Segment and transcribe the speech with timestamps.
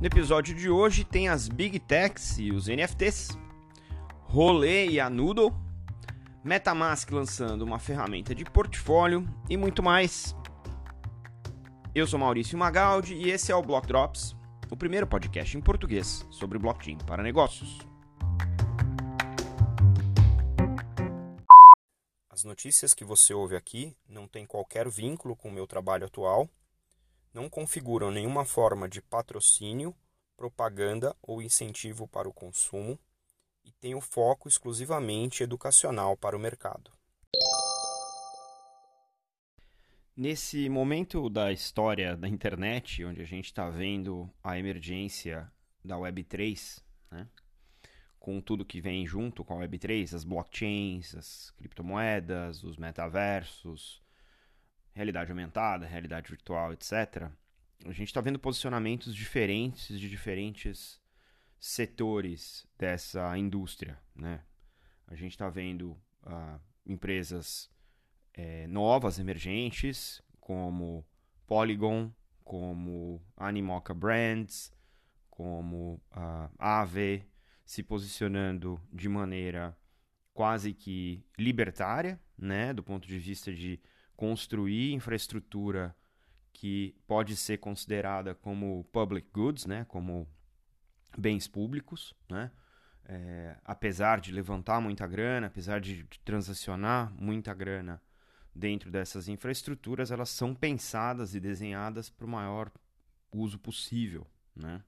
[0.00, 3.36] No episódio de hoje tem as Big Techs e os NFTs,
[4.22, 5.54] Rolê e a Noodle,
[6.42, 10.34] Metamask lançando uma ferramenta de portfólio e muito mais.
[11.94, 14.34] Eu sou Maurício Magaldi e esse é o Block Drops,
[14.70, 17.80] o primeiro podcast em português sobre blockchain para negócios.
[22.30, 26.48] As notícias que você ouve aqui não têm qualquer vínculo com o meu trabalho atual,
[27.32, 29.94] não configuram nenhuma forma de patrocínio,
[30.36, 32.98] propaganda ou incentivo para o consumo
[33.64, 36.90] e têm o foco exclusivamente educacional para o mercado.
[40.16, 45.50] Nesse momento da história da internet, onde a gente está vendo a emergência
[45.84, 47.28] da Web3, né?
[48.18, 54.02] com tudo que vem junto com a Web3, as blockchains, as criptomoedas, os metaversos,
[54.92, 57.30] realidade aumentada, realidade virtual, etc.
[57.84, 61.00] A gente está vendo posicionamentos diferentes de diferentes
[61.58, 64.42] setores dessa indústria, né?
[65.06, 65.92] A gente está vendo
[66.22, 67.70] uh, empresas
[68.32, 71.06] é, novas, emergentes, como
[71.46, 72.12] Polygon,
[72.44, 74.72] como Animoca Brands,
[75.28, 77.26] como uh, Aave,
[77.64, 79.76] se posicionando de maneira
[80.32, 83.80] quase que libertária, né, do ponto de vista de
[84.20, 85.96] construir infraestrutura
[86.52, 90.28] que pode ser considerada como public goods, né, como
[91.16, 92.50] bens públicos, né,
[93.06, 97.98] é, apesar de levantar muita grana, apesar de, transacionar muita grana
[98.54, 102.70] dentro dessas infraestruturas, elas são pensadas e desenhadas para o maior
[103.32, 104.84] uso possível, né?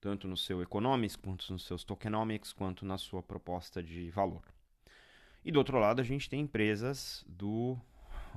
[0.00, 4.44] tanto no seu economics, quanto nos seus tokenomics, quanto na sua proposta de valor.
[5.44, 7.76] E do outro lado, a gente tem empresas do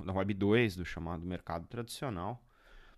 [0.02, 2.42] da Web 2, do chamado mercado tradicional,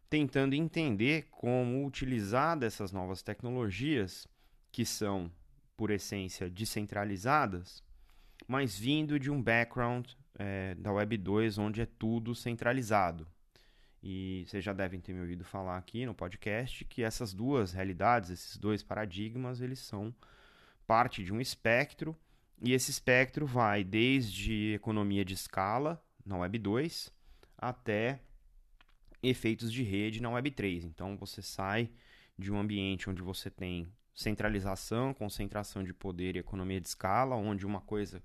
[0.09, 4.27] tentando entender como utilizar dessas novas tecnologias,
[4.71, 5.31] que são,
[5.77, 7.83] por essência, descentralizadas,
[8.47, 10.07] mas vindo de um background
[10.39, 13.27] é, da Web 2, onde é tudo centralizado.
[14.03, 18.31] E vocês já devem ter me ouvido falar aqui no podcast que essas duas realidades,
[18.31, 20.15] esses dois paradigmas, eles são
[20.87, 22.17] parte de um espectro,
[22.63, 27.13] e esse espectro vai desde economia de escala na Web 2
[27.57, 28.21] até
[29.23, 30.85] efeitos de rede na Web 3.
[30.85, 31.91] Então você sai
[32.39, 37.65] de um ambiente onde você tem centralização, concentração de poder e economia de escala, onde
[37.65, 38.23] uma coisa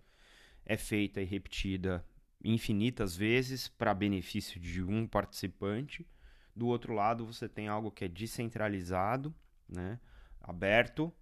[0.65, 2.05] é feita e repetida
[2.43, 6.07] infinitas vezes para benefício de um participante.
[6.55, 9.33] Do outro lado, você tem algo que é descentralizado,
[9.67, 9.99] né?
[10.41, 11.13] aberto,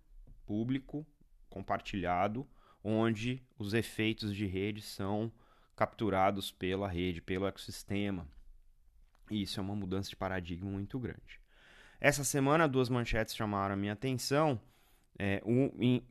[0.45, 1.05] público,
[1.49, 2.47] compartilhado,
[2.83, 5.31] onde os efeitos de rede são
[5.79, 8.27] capturados pela rede, pelo ecossistema.
[9.31, 11.39] E isso é uma mudança de paradigma muito grande.
[12.01, 14.59] Essa semana, duas manchetes chamaram a minha atenção,
[15.17, 16.03] é, um, em,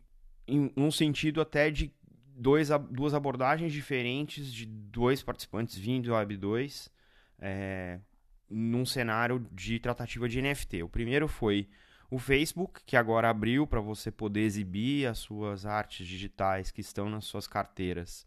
[0.47, 1.93] em um sentido até de
[2.35, 6.91] dois, duas abordagens diferentes de dois participantes vindo do Web 2
[7.39, 8.01] é,
[8.49, 10.83] num cenário de tratativa de NFT.
[10.83, 11.69] O primeiro foi
[12.11, 17.11] o Facebook, que agora abriu para você poder exibir as suas artes digitais que estão
[17.11, 18.25] nas suas carteiras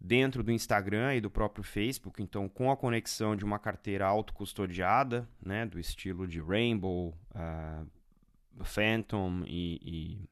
[0.00, 5.28] dentro do Instagram e do próprio Facebook, então com a conexão de uma carteira autocustodiada,
[5.40, 10.28] né, do estilo de Rainbow, uh, Phantom e,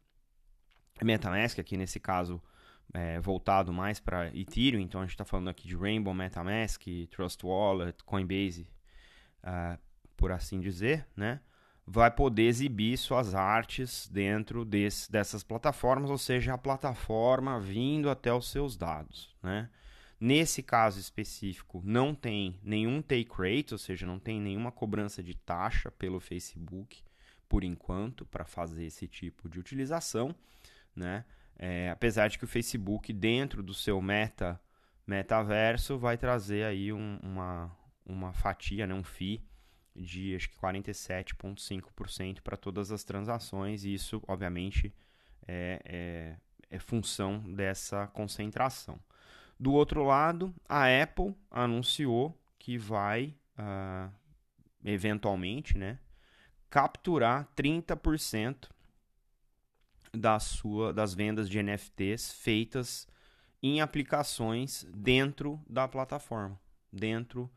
[1.00, 2.42] e MetaMask, aqui nesse caso
[2.92, 7.44] é, voltado mais para Ethereum, então a gente está falando aqui de Rainbow, MetaMask, Trust
[7.44, 8.68] Wallet, Coinbase,
[9.42, 9.78] uh,
[10.16, 11.40] por assim dizer, né?
[11.86, 18.32] Vai poder exibir suas artes dentro desse, dessas plataformas, ou seja, a plataforma vindo até
[18.32, 19.34] os seus dados.
[19.42, 19.68] Né?
[20.18, 25.34] Nesse caso específico, não tem nenhum take rate, ou seja, não tem nenhuma cobrança de
[25.34, 27.02] taxa pelo Facebook,
[27.48, 30.34] por enquanto, para fazer esse tipo de utilização.
[30.96, 31.24] Né?
[31.58, 34.58] É, apesar de que o Facebook, dentro do seu meta
[35.06, 37.70] metaverso, vai trazer aí um, uma,
[38.06, 39.44] uma fatia, né, um FII
[39.94, 44.94] de acho que 47,5% para todas as transações, e isso, obviamente,
[45.46, 46.36] é, é,
[46.70, 48.98] é, função dessa concentração.
[49.58, 54.12] Do outro lado, a Apple anunciou que vai, uh,
[54.84, 55.98] eventualmente, né,
[56.68, 58.68] capturar 30%
[60.12, 63.06] da sua, das vendas de NFTs feitas
[63.62, 66.58] em aplicações dentro da plataforma,
[66.92, 67.50] dentro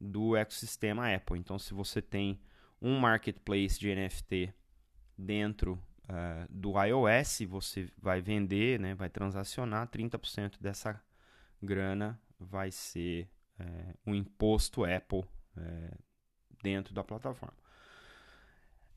[0.00, 1.38] do ecossistema Apple.
[1.38, 2.40] Então, se você tem
[2.80, 4.52] um marketplace de NFT
[5.16, 11.00] dentro uh, do iOS, você vai vender, né, vai transacionar 30% dessa
[11.62, 13.28] grana vai ser
[13.58, 15.20] uh, um imposto Apple
[15.56, 15.98] uh,
[16.62, 17.56] dentro da plataforma.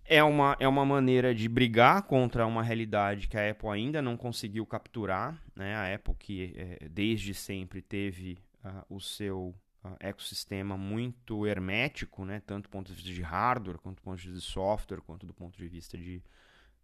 [0.06, 4.18] é uma, é uma maneira de brigar contra uma realidade que a Apple ainda não
[4.18, 5.42] conseguiu capturar.
[5.56, 5.75] Né?
[5.75, 9.56] A Apple, que é, desde sempre teve uh, o seu
[10.00, 12.42] ecossistema muito hermético, né?
[12.46, 15.26] tanto do ponto de vista de hardware, quanto do ponto de vista de software, quanto
[15.26, 16.24] do ponto de vista de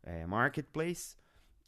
[0.04, 1.18] é, marketplace.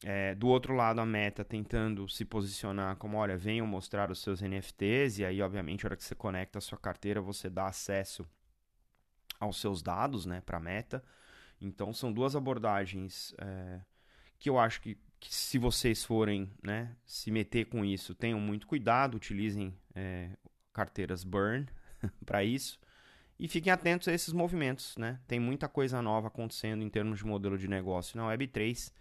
[0.04, 4.42] É, do outro lado, a Meta tentando se posicionar como, olha, venham mostrar os seus
[4.42, 8.28] NFTs, e aí, obviamente, a hora que você conecta a sua carteira, você dá acesso
[9.40, 11.04] aos seus dados né, para a Meta.
[11.60, 13.82] Então são duas abordagens é,
[14.38, 18.68] que eu acho que, que, se vocês forem né, se meter com isso, tenham muito
[18.68, 20.30] cuidado, utilizem é,
[20.78, 21.66] carteiras burn
[22.24, 22.80] para isso
[23.40, 24.96] e fiquem atentos a esses movimentos.
[24.96, 25.20] Né?
[25.28, 28.94] Tem muita coisa nova acontecendo em termos de modelo de negócio na Web3.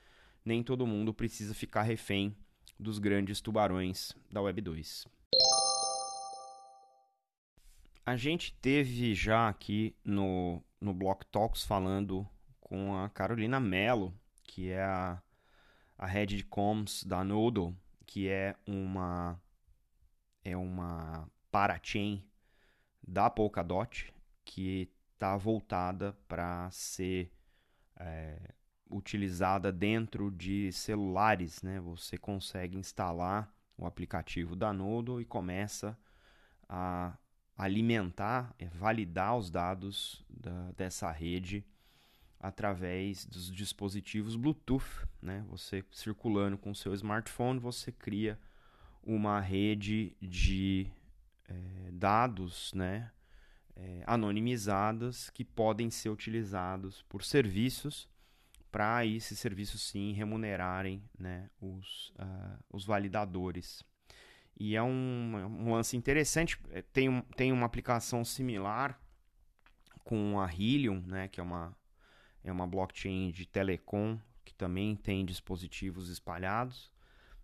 [0.42, 2.34] Nem todo mundo precisa ficar refém
[2.78, 5.06] dos grandes tubarões da Web 2.
[8.06, 12.26] A gente teve já aqui no, no Block Talks falando
[12.60, 14.14] com a Carolina Mello,
[14.44, 15.20] que é a,
[15.98, 17.76] a head de comms da Noodle,
[18.06, 19.40] que é uma
[20.44, 22.22] é uma parachain
[23.02, 24.12] da Polkadot
[24.44, 27.32] que está voltada para ser
[27.98, 28.52] é,
[28.90, 31.80] utilizada dentro de celulares, né?
[31.80, 35.98] Você consegue instalar o aplicativo da Noodle e começa
[36.68, 37.16] a
[37.56, 41.64] alimentar, é, validar os dados da, dessa rede
[42.38, 45.42] através dos dispositivos Bluetooth, né?
[45.48, 48.38] Você circulando com seu smartphone, você cria
[49.02, 50.92] uma rede de
[51.48, 53.10] é, dados, né?
[53.74, 54.02] É,
[55.30, 58.08] que podem ser utilizados por serviços
[58.72, 63.82] para esses serviços sim remunerarem né, os, uh, os validadores.
[64.58, 69.00] E é um, um lance interessante, é, tem, tem uma aplicação similar
[70.04, 71.76] com a Helium, né, que é uma
[72.44, 76.92] é uma blockchain de telecom que também tem dispositivos espalhados.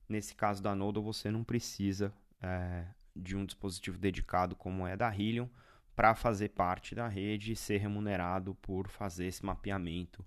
[0.09, 5.15] Nesse caso da Nodal, você não precisa é, de um dispositivo dedicado como é da
[5.15, 5.49] Helium
[5.95, 10.25] para fazer parte da rede e ser remunerado por fazer esse mapeamento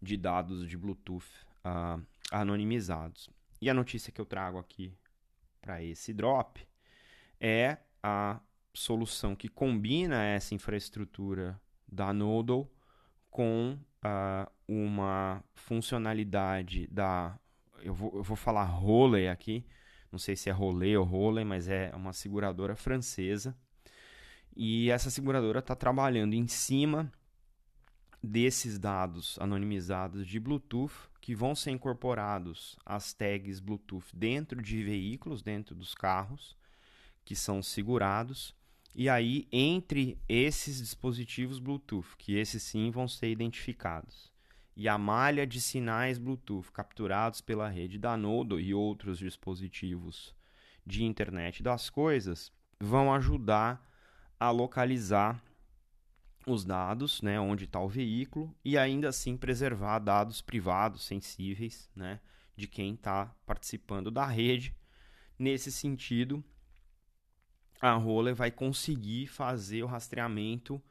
[0.00, 1.26] de dados de Bluetooth
[1.64, 3.28] uh, anonimizados.
[3.60, 4.96] E a notícia que eu trago aqui
[5.60, 6.66] para esse drop
[7.40, 8.40] é a
[8.72, 12.70] solução que combina essa infraestrutura da Nodal
[13.30, 17.38] com uh, uma funcionalidade da.
[17.82, 19.64] Eu vou, eu vou falar Roley aqui,
[20.14, 23.56] não sei se é Rolê ou Roley, mas é uma seguradora francesa.
[24.56, 27.12] E essa seguradora está trabalhando em cima
[28.22, 35.42] desses dados anonimizados de Bluetooth que vão ser incorporados às tags Bluetooth dentro de veículos,
[35.42, 36.56] dentro dos carros
[37.24, 38.54] que são segurados
[38.94, 44.32] e aí, entre esses dispositivos Bluetooth, que esses sim vão ser identificados,
[44.76, 50.34] e a malha de sinais Bluetooth capturados pela rede da Nodo e outros dispositivos
[50.84, 53.88] de internet das coisas, vão ajudar
[54.38, 55.42] a localizar
[56.46, 62.20] os dados, né, onde está o veículo, e ainda assim preservar dados privados sensíveis né,
[62.54, 64.76] de quem está participando da rede.
[65.38, 66.44] Nesse sentido,
[67.80, 70.82] a Roller vai conseguir fazer o rastreamento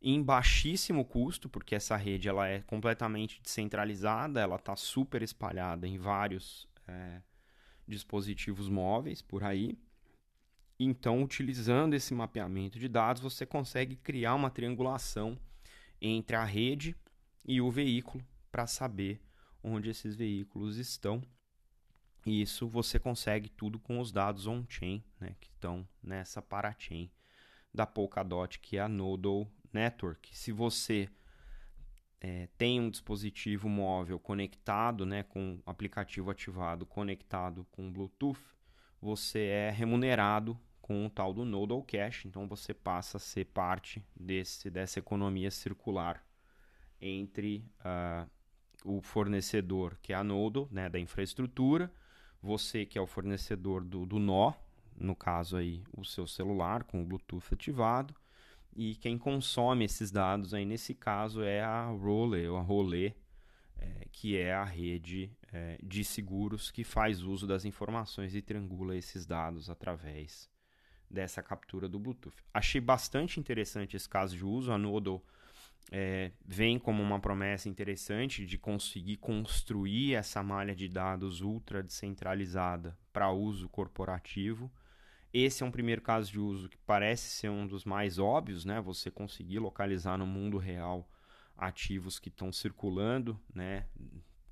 [0.00, 5.98] em baixíssimo custo, porque essa rede ela é completamente descentralizada, ela está super espalhada em
[5.98, 7.20] vários é,
[7.86, 9.78] dispositivos móveis por aí.
[10.78, 15.38] Então, utilizando esse mapeamento de dados, você consegue criar uma triangulação
[16.00, 16.96] entre a rede
[17.44, 19.20] e o veículo para saber
[19.62, 21.22] onde esses veículos estão
[22.24, 27.10] e isso você consegue tudo com os dados on-chain, né, que estão nessa parachain
[27.72, 30.36] da Polkadot, que é a Nodal Network.
[30.36, 31.08] Se você
[32.20, 38.40] é, tem um dispositivo móvel conectado, né, com aplicativo ativado conectado com Bluetooth,
[39.00, 44.04] você é remunerado com o tal do Nodal Cash, então você passa a ser parte
[44.14, 46.22] desse, dessa economia circular
[47.00, 48.28] entre uh,
[48.84, 51.90] o fornecedor, que é a Nodal, né, da infraestrutura,
[52.42, 54.52] você que é o fornecedor do, do nó,
[54.96, 58.14] no caso aí o seu celular com o Bluetooth ativado,
[58.74, 63.12] e quem consome esses dados aí nesse caso é a Role ou a Rolê,
[63.78, 68.96] é, que é a rede é, de seguros que faz uso das informações e triangula
[68.96, 70.48] esses dados através
[71.10, 72.36] dessa captura do Bluetooth.
[72.54, 74.70] Achei bastante interessante esse caso de uso.
[74.70, 75.24] A Nodal
[75.90, 82.96] é, vem como uma promessa interessante de conseguir construir essa malha de dados ultra descentralizada
[83.12, 84.70] para uso corporativo.
[85.32, 88.80] Esse é um primeiro caso de uso que parece ser um dos mais óbvios, né?
[88.80, 91.08] Você conseguir localizar no mundo real
[91.56, 93.86] ativos que estão circulando, né,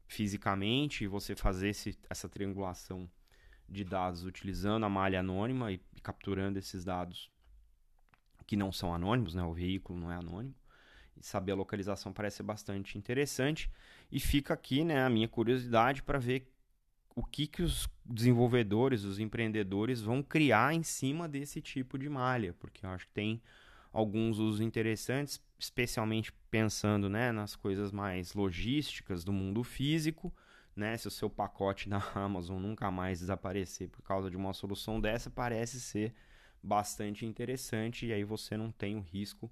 [0.06, 3.11] fisicamente, e você fazer esse, essa triangulação
[3.66, 7.30] de dados utilizando a malha anônima e, e capturando esses dados
[8.47, 10.54] que não são anônimos, né, o veículo não é anônimo.
[11.20, 13.70] Saber a localização parece bastante interessante.
[14.11, 16.49] E fica aqui né, a minha curiosidade para ver
[17.18, 22.54] o que, que os desenvolvedores, os empreendedores vão criar em cima desse tipo de malha,
[22.60, 23.42] porque eu acho que tem
[23.92, 30.32] alguns usos interessantes, especialmente pensando né, nas coisas mais logísticas do mundo físico.
[30.76, 35.00] Né, se o seu pacote na Amazon nunca mais desaparecer por causa de uma solução
[35.00, 36.14] dessa, parece ser
[36.62, 39.50] bastante interessante e aí você não tem o risco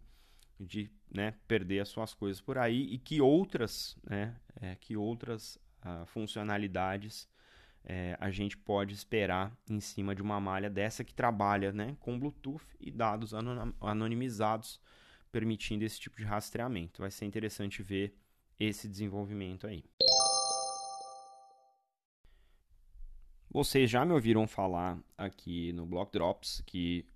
[0.60, 5.56] de né, perder as suas coisas por aí e que outras, né, é, que outras
[5.84, 7.28] uh, funcionalidades
[7.88, 12.18] é, a gente pode esperar em cima de uma malha dessa que trabalha né, com
[12.18, 13.32] Bluetooth e dados
[13.80, 14.80] anonimizados,
[15.30, 17.00] permitindo esse tipo de rastreamento.
[17.00, 18.18] Vai ser interessante ver
[18.58, 19.84] esse desenvolvimento aí.
[23.48, 27.08] Vocês já me ouviram falar aqui no Block Drops que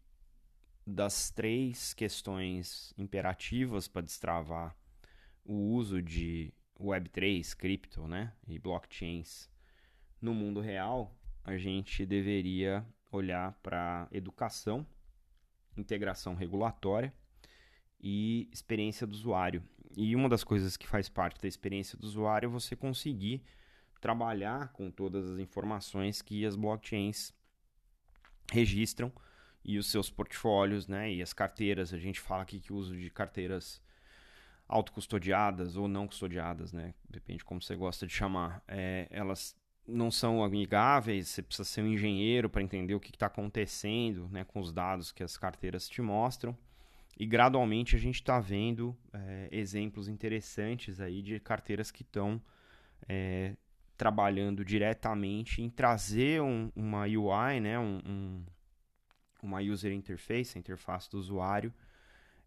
[0.87, 4.77] das três questões imperativas para destravar
[5.45, 9.50] o uso de Web3, cripto né, e blockchains
[10.21, 14.87] no mundo real, a gente deveria olhar para educação,
[15.77, 17.13] integração regulatória
[18.01, 19.63] e experiência do usuário.
[19.97, 23.43] E uma das coisas que faz parte da experiência do usuário é você conseguir
[24.01, 27.35] trabalhar com todas as informações que as blockchains
[28.51, 29.13] registram
[29.65, 31.13] e os seus portfólios, né?
[31.13, 33.83] E as carteiras, a gente fala aqui que o uso de carteiras
[34.67, 36.95] autocustodiadas ou não custodiadas, né?
[37.09, 38.63] Depende de como você gosta de chamar.
[38.67, 43.27] É, elas não são amigáveis, você precisa ser um engenheiro para entender o que está
[43.27, 46.57] acontecendo né, com os dados que as carteiras te mostram.
[47.19, 52.41] E gradualmente a gente está vendo é, exemplos interessantes aí de carteiras que estão
[53.09, 53.57] é,
[53.97, 58.45] trabalhando diretamente em trazer um, uma UI, né, um, um,
[59.43, 61.75] uma user interface, a interface do usuário,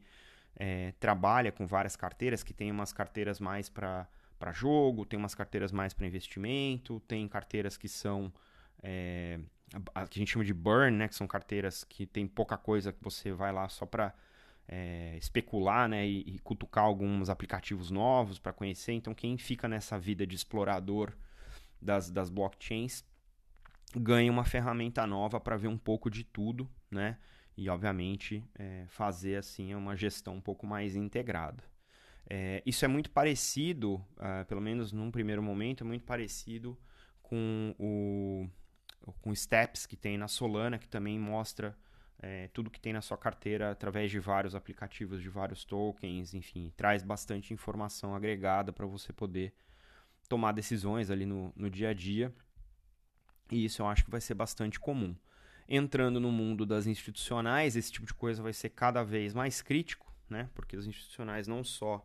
[0.56, 4.08] é, trabalha com várias carteiras, que tem umas carteiras mais para
[4.52, 8.32] jogo, tem umas carteiras mais para investimento, tem carteiras que são
[8.82, 9.40] é,
[9.94, 12.92] a, que a gente chama de burn, né, que são carteiras que tem pouca coisa
[12.92, 14.14] que você vai lá só para
[14.68, 18.92] é, especular né, e, e, cutucar alguns aplicativos novos para conhecer.
[18.92, 21.12] Então, quem fica nessa vida de explorador
[21.80, 23.04] das, das blockchains
[23.96, 27.16] ganha uma ferramenta nova para ver um pouco de tudo, né?
[27.56, 31.62] E, obviamente, é, fazer assim uma gestão um pouco mais integrada.
[32.28, 36.78] É, isso é muito parecido, uh, pelo menos num primeiro momento, é muito parecido
[37.22, 38.48] com o
[39.20, 41.76] com Steps que tem na Solana, que também mostra
[42.18, 46.72] é, tudo que tem na sua carteira através de vários aplicativos, de vários tokens, enfim,
[46.74, 49.52] traz bastante informação agregada para você poder
[50.26, 52.34] tomar decisões ali no, no dia a dia.
[53.50, 55.14] E isso eu acho que vai ser bastante comum.
[55.68, 60.12] Entrando no mundo das institucionais, esse tipo de coisa vai ser cada vez mais crítico,
[60.28, 60.50] né?
[60.54, 62.04] Porque os institucionais não só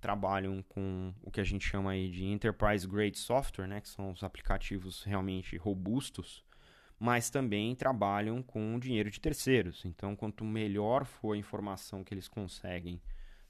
[0.00, 4.12] trabalham com o que a gente chama aí de enterprise grade software, né, que são
[4.12, 6.44] os aplicativos realmente robustos,
[6.98, 9.84] mas também trabalham com dinheiro de terceiros.
[9.84, 13.00] Então, quanto melhor for a informação que eles conseguem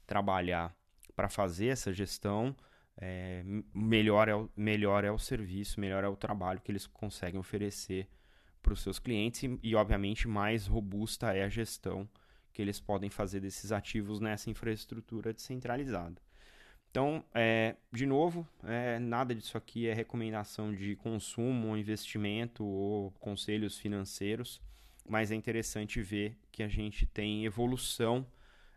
[0.05, 0.75] trabalhar
[1.15, 2.55] para fazer essa gestão,
[2.97, 7.39] é, melhor, é o, melhor é o serviço, melhor é o trabalho que eles conseguem
[7.39, 8.07] oferecer
[8.61, 12.07] para os seus clientes e, obviamente, mais robusta é a gestão
[12.53, 16.21] que eles podem fazer desses ativos nessa infraestrutura descentralizada.
[16.91, 23.11] Então, é, de novo, é, nada disso aqui é recomendação de consumo ou investimento ou
[23.11, 24.59] conselhos financeiros,
[25.07, 28.25] mas é interessante ver que a gente tem evolução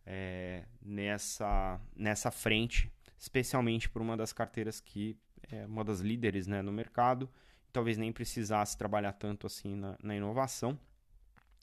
[0.05, 5.17] é, nessa, nessa frente, especialmente por uma das carteiras que
[5.51, 7.29] é uma das líderes né, no mercado,
[7.73, 10.79] talvez nem precisasse trabalhar tanto assim na, na inovação.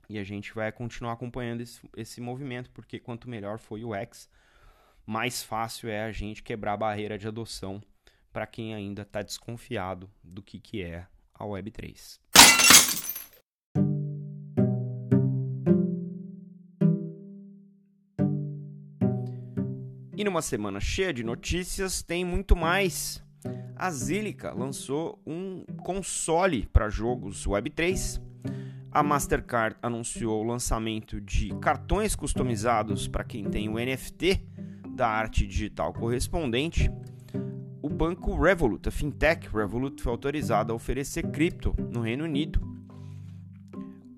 [0.10, 4.28] E a gente vai continuar acompanhando esse, esse movimento, porque quanto melhor foi o X,
[5.06, 7.82] mais fácil é a gente quebrar a barreira de adoção
[8.32, 12.20] para quem ainda está desconfiado do que, que é a Web3.
[20.20, 23.24] E numa semana cheia de notícias, tem muito mais.
[23.76, 28.22] A Zilliqa lançou um console para jogos Web3.
[28.92, 34.46] A Mastercard anunciou o lançamento de cartões customizados para quem tem o NFT
[34.90, 36.92] da arte digital correspondente,
[37.82, 42.60] o banco Revolut, a fintech Revolut, foi autorizada a oferecer cripto no Reino Unido.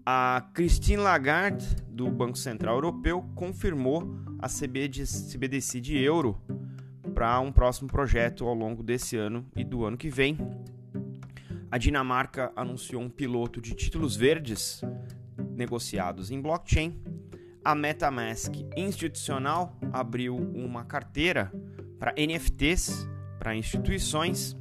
[0.03, 4.03] A Christine Lagarde, do Banco Central Europeu, confirmou
[4.39, 6.35] a CBDC de euro
[7.13, 10.37] para um próximo projeto ao longo desse ano e do ano que vem.
[11.69, 14.81] A Dinamarca anunciou um piloto de títulos verdes
[15.55, 17.01] negociados em blockchain
[17.63, 21.51] a MetaMask institucional abriu uma carteira
[21.99, 23.07] para NFTs
[23.37, 24.57] para instituições.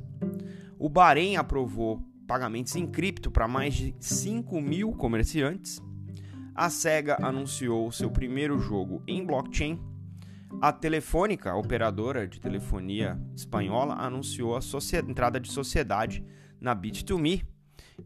[0.78, 5.82] O Bahrein aprovou pagamentos em cripto para mais de 5 mil comerciantes.
[6.54, 9.80] A SEGA anunciou seu primeiro jogo em blockchain.
[10.58, 14.60] A Telefônica, a operadora de telefonia espanhola, anunciou a
[15.08, 16.24] entrada de sociedade
[16.60, 17.44] na Bit2Me.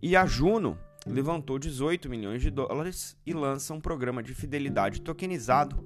[0.03, 5.85] E a Juno levantou 18 milhões de dólares e lança um programa de fidelidade tokenizado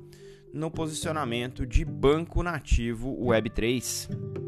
[0.53, 4.48] no posicionamento de banco nativo Web3.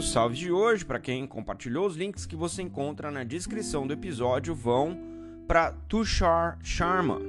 [0.00, 3.92] os salves de hoje, para quem compartilhou os links que você encontra na descrição do
[3.92, 4.98] episódio, vão
[5.46, 7.20] para Tushar Sharma,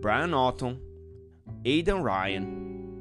[0.00, 0.76] Brian Otton,
[1.64, 2.44] Aidan Ryan,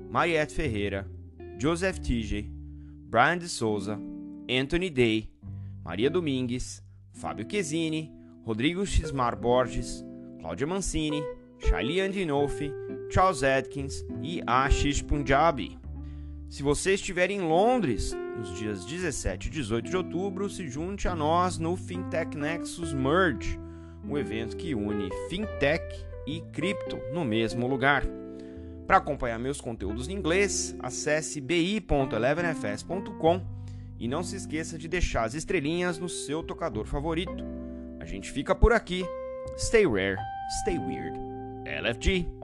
[0.08, 1.10] Mariette Ferreira,
[1.58, 2.48] Joseph TJ,
[3.10, 4.00] Brian de Souza,
[4.48, 5.32] Anthony Day,
[5.84, 8.14] Maria Domingues, Fábio Chesini,
[8.46, 10.06] Rodrigo Xmar Borges,
[10.40, 11.24] Cláudia Mancini,
[11.58, 12.72] Shaili Andinolfi,
[13.10, 15.80] Charles Atkins e Ashish Punjabi.
[16.48, 21.16] Se você estiver em Londres nos dias 17 e 18 de outubro, se junte a
[21.16, 23.60] nós no Fintech Nexus Merge
[24.04, 25.84] um evento que une fintech
[26.26, 28.04] e cripto no mesmo lugar.
[28.88, 33.46] Para acompanhar meus conteúdos em inglês, acesse bi.elevenfs.com
[34.00, 37.44] e não se esqueça de deixar as estrelinhas no seu tocador favorito.
[38.00, 39.06] A gente fica por aqui.
[39.58, 40.18] Stay rare,
[40.62, 41.18] stay weird.
[41.66, 42.41] LFG.